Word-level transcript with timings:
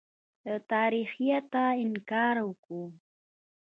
له 0.47 0.55
تاریخیته 0.71 1.63
انکار 1.83 2.35
وکوو. 2.47 2.85